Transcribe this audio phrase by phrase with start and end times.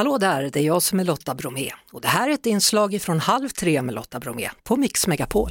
[0.00, 3.02] Hallå där, det är jag som är Lotta Bromé och det här är ett inslag
[3.02, 5.50] från Halv tre med Lotta Bromé på Mix Megapol.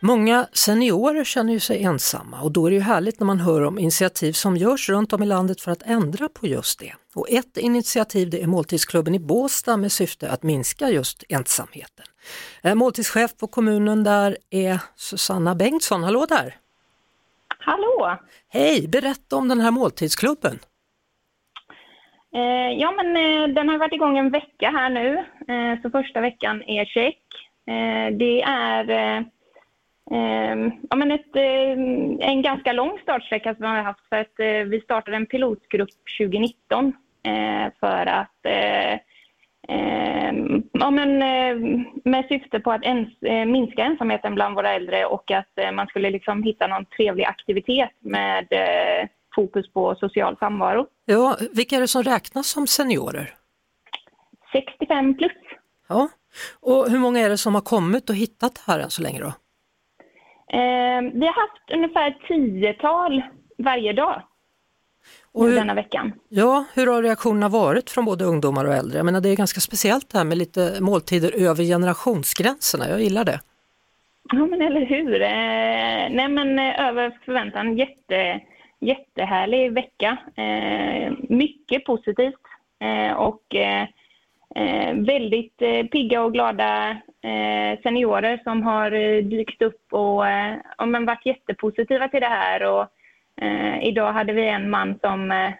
[0.00, 3.62] Många seniorer känner ju sig ensamma och då är det ju härligt när man hör
[3.62, 6.94] om initiativ som görs runt om i landet för att ändra på just det.
[7.14, 12.06] Och ett initiativ det är Måltidsklubben i Båstad med syfte att minska just ensamheten.
[12.62, 16.56] Eh, måltidschef på kommunen där är Susanna Bengtsson, hallå där!
[17.58, 18.18] Hallå!
[18.48, 20.58] Hej, berätta om den här måltidsklubben.
[22.36, 26.20] Eh, ja, men eh, den har varit igång en vecka här nu, eh, så första
[26.20, 27.22] veckan är check.
[27.66, 29.16] Eh, det är eh,
[30.10, 34.40] eh, ja, men ett, eh, en ganska lång startsträcka som vi har haft för att
[34.40, 38.46] eh, vi startade en pilotgrupp 2019 eh, för att
[39.68, 41.18] ehm, ja, men,
[42.04, 43.08] med syfte på att ens,
[43.46, 48.46] minska ensamheten bland våra äldre och att man skulle liksom hitta någon trevlig aktivitet med
[49.36, 50.86] fokus på social samvaro.
[51.04, 53.34] Ja, vilka är det som räknas som seniorer?
[54.52, 55.32] 65 plus.
[55.88, 56.08] Ja,
[56.60, 59.20] och hur många är det som har kommit och hittat det här än så länge
[59.20, 59.32] då?
[60.58, 63.22] Eh, vi har haft ungefär tiotal
[63.58, 64.22] varje dag
[65.32, 66.12] och hur, denna veckan.
[66.28, 68.98] Ja, hur har reaktionerna varit från både ungdomar och äldre?
[68.98, 73.24] Jag menar, det är ganska speciellt det här med lite måltider över generationsgränserna, jag gillar
[73.24, 73.40] det.
[74.32, 75.22] Ja men eller hur.
[75.22, 78.40] Eh, nej men eh, över förväntan, jätte
[78.80, 80.18] jättehärlig vecka.
[80.36, 82.40] Eh, mycket positivt
[82.80, 83.82] eh, och eh,
[84.54, 86.90] eh väldigt eh, pigga och glada
[87.22, 88.90] eh, seniorer som har
[89.22, 90.24] dykt upp och,
[90.78, 92.62] och men varit jättepositiva till det här.
[92.62, 92.86] Och,
[93.82, 95.50] idag hade vi en man som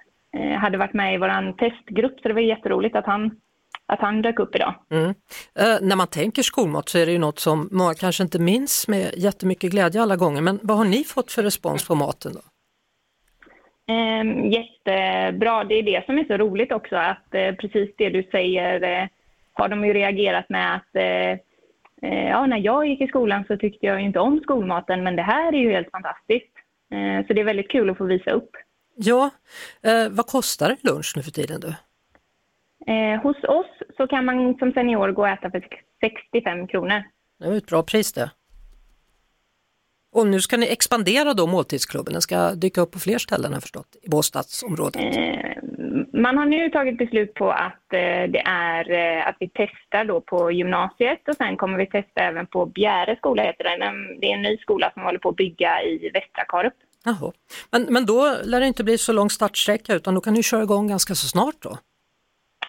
[0.59, 3.41] hade varit med i vår testgrupp så det var jätteroligt att han
[3.87, 4.75] att han dök upp idag.
[4.91, 5.15] Mm.
[5.55, 8.89] Eh, när man tänker skolmat så är det ju något som många kanske inte minns
[8.89, 12.41] med jättemycket glädje alla gånger, men vad har ni fått för respons på maten då?
[13.89, 15.65] Eh, jättebra.
[15.65, 19.09] Det är det som är så roligt också att eh, precis det du säger eh,
[19.53, 21.31] har de ju reagerat med att eh,
[22.11, 25.23] eh, ja, när jag gick i skolan så tyckte jag inte om skolmaten men det
[25.23, 26.53] här är ju helt fantastiskt.
[26.91, 28.51] Eh, så det är väldigt kul att få visa upp.
[28.99, 29.31] Ja,
[30.11, 31.75] vad kostar lunch nu för tiden då?
[33.23, 33.67] hos oss
[33.97, 35.69] så kan man som senior gå och äta för
[36.01, 37.03] 65 kronor.
[37.39, 38.31] Det var ett bra pris det.
[40.17, 43.61] Och nu ska ni expandera då måltidsklubben, den ska dyka upp på fler ställen har
[43.61, 45.17] förstått, i Båstadsområdet.
[45.17, 50.05] Eh, man har nu tagit beslut på att eh, det är eh, att vi testar
[50.05, 54.21] då på gymnasiet och sen kommer vi testa även på Bjäre skola heter den.
[54.21, 56.75] Det är en ny skola som håller på att bygga i Västra Karup.
[57.05, 57.33] Jaha.
[57.71, 60.63] Men, men då lär det inte bli så lång startsträcka utan då kan ni köra
[60.63, 61.79] igång ganska så snart då?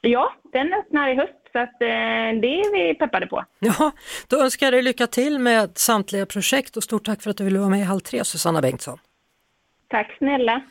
[0.01, 1.87] Ja, den öppnar i höst så att, eh,
[2.41, 3.45] det är vi peppade på.
[3.59, 3.91] Ja,
[4.27, 7.43] då önskar jag dig lycka till med samtliga projekt och stort tack för att du
[7.43, 8.97] ville vara med i Halv tre, Susanna Bengtsson.
[9.89, 10.61] Tack snälla.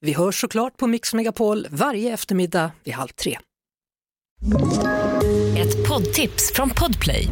[0.00, 3.38] Vi hörs såklart på Mix Megapol varje eftermiddag vid halv tre.
[5.58, 7.26] Ett poddtips från Podplay.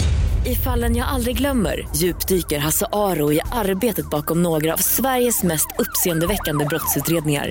[0.46, 5.66] I fallen jag aldrig glömmer djupdyker Hasse Aro i arbetet bakom några av Sveriges mest
[5.78, 7.50] uppseendeväckande brottsutredningar